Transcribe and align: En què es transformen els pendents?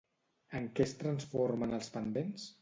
En 0.59 0.63
què 0.79 0.87
es 0.89 0.95
transformen 1.01 1.77
els 1.79 1.93
pendents? 1.99 2.49